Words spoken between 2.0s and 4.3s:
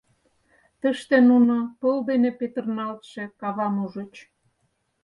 дене петырналтше кавам ужыч.